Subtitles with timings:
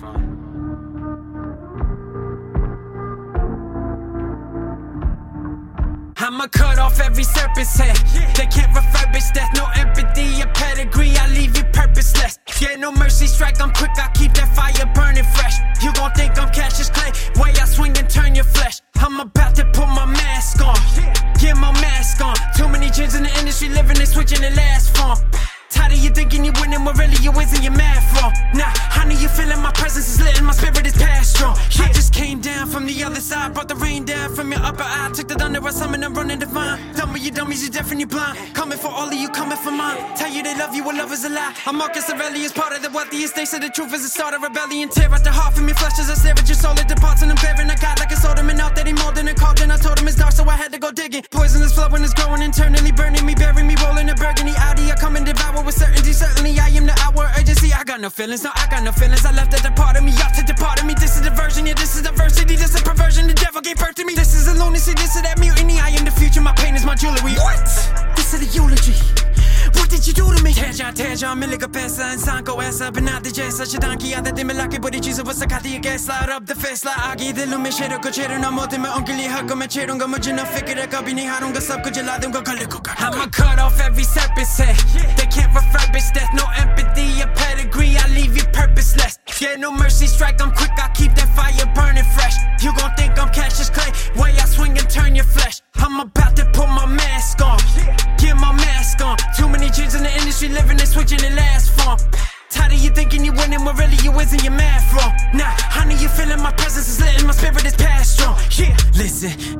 [0.00, 0.36] fun.
[6.18, 7.96] I'ma cut off every serpent's head.
[8.34, 11.16] They can't refurbish death, no empathy a pedigree.
[11.16, 12.38] I leave you purposeless.
[12.60, 15.56] Yeah, no mercy strike, I'm quick, I keep that fire burning fresh.
[15.82, 18.80] You gon' think I'm Cassius Clay, way I swing and turn your flesh.
[18.96, 20.76] I'm about to put my mask on,
[21.38, 22.34] get my mask on.
[22.56, 25.18] Too many gems in the industry, living and switching the last form.
[25.70, 28.32] Tired of you thinking you winning, but really you isn't your math wrong.
[28.54, 28.72] Nah,
[29.36, 31.54] feeling my presence is lit and my spirit is past strong.
[31.78, 34.82] I just came down from the other side, brought the rain down from your upper
[34.82, 35.10] eye.
[35.14, 36.78] Took the thunder, I summoned and running divine.
[36.96, 38.54] Dumb with you dummies, you deaf and you blind.
[38.54, 39.98] Coming for all of you, coming for mine.
[40.16, 41.54] Tell you they love you, well, love is a lie.
[41.66, 43.34] I'm Marcus Aurelius, part of the wealthiest.
[43.36, 44.88] They say the truth is a start of rebellion.
[44.88, 46.74] Tear out the heart from your flesh as I stare at your soul.
[46.78, 49.28] It departs and I'm bearing a God like a soda man out that he molding
[49.28, 49.60] and called.
[49.60, 51.24] And I told him it's dark, so I had to go digging.
[51.30, 54.90] Poisonous flowing it's growing internally, burning me, burying me, rolling a burgundy Audi.
[54.90, 55.26] I come and
[57.96, 59.24] got no feelings, no, I got no feelings.
[59.24, 60.92] I left at the part of me, y'all took the part of me.
[60.92, 62.54] This is diversion, yeah, this is diversity.
[62.56, 63.26] This is perversion.
[63.26, 64.14] The devil gave birth to me.
[64.14, 65.80] This is a lunacy, this is that mutiny.
[65.80, 67.32] I am the future, my pain is my jewelry.
[67.40, 67.64] What?
[68.16, 68.92] This is a eulogy.
[69.72, 70.52] What did you do to me?
[70.52, 74.78] Teja, teja, miliga pesa, insan ko aisa bina di jaisa Shidan ki adat mein lake
[74.80, 78.38] buri cheezon ko sikhati hai kaisa Rab the faisla aage dilon mein shero ko chero
[78.40, 81.82] na mote mein ungli hak mein chedunga mujhe na fikr hai kabhi nahi harunga sab
[81.82, 84.64] ko jala dunga gale ko I'ma cut off every serpent's eh?
[84.66, 87.55] head They can't refurbish death, no empathy or pedigree I leave you
[89.58, 92.36] no mercy strike, I'm quick, I keep that fire burning fresh.
[92.62, 93.90] You gon' think I'm Cassius Clay,
[94.20, 95.62] way I swing and turn your flesh.
[95.76, 97.58] I'm about to put my mask on,
[98.18, 99.16] get my mask on.
[99.36, 101.98] Too many chins in the industry living and switching the last form.
[102.50, 105.12] Tired of you thinking you winning when really you isn't your math wrong.
[105.34, 107.75] Nah, honey, you feeling my presence is and my spirit is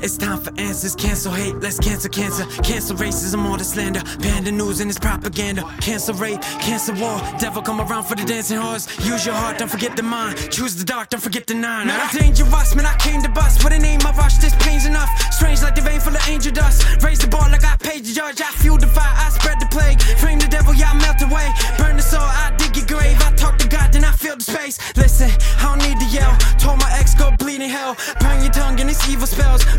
[0.03, 0.95] it's time for answers.
[0.95, 2.45] Cancel hate, let's cancel cancer.
[2.63, 4.03] Cancel racism, all the slander.
[4.21, 5.63] Panda news and it's propaganda.
[5.81, 7.21] Cancel rape, cancel war.
[7.39, 8.87] Devil come around for the dancing horse.
[9.05, 10.37] Use your heart, don't forget the mind.
[10.51, 11.87] Choose the dark, don't forget the nine.
[11.89, 13.63] Now I'm dangerous, man, I came to bust.
[13.65, 15.11] With a name I rush, this pain's enough.
[15.33, 17.03] Strange like the vein full of angel dust.
[17.03, 18.41] Raise the bar like I paid the judge.
[18.41, 20.01] I fuel the fire, I spread the plague.
[20.19, 21.49] Frame the devil, yeah, I melt away.
[21.79, 23.17] Burn the soul, I dig your grave.
[23.21, 24.79] I talk to God, then I feel the space.
[24.97, 25.31] Listen,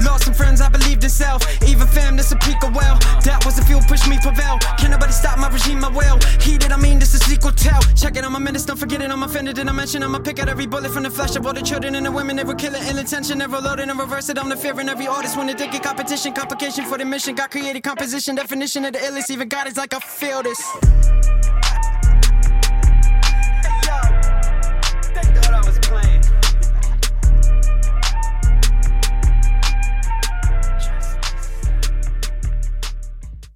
[0.04, 1.42] Lost some friends, I believed in self.
[1.64, 2.98] Even fam, this a peak of well.
[3.24, 6.18] That was the fuel, push me prevail Can't nobody stop my regime, my will?
[6.42, 7.82] Heated, I mean, this is sequel tell.
[7.96, 10.04] Check it on my minutes, don't forget it, I'm offended Did I mention.
[10.04, 12.36] I'ma pick out every bullet from the flesh of all the children and the women.
[12.36, 14.38] They were killing ill intention, never loaded and reverse it.
[14.38, 15.38] I'm the fear in every artist.
[15.38, 18.36] When think competition Complication for the mission, got created composition.
[18.36, 20.62] Definition of the illest, even God is like I feel this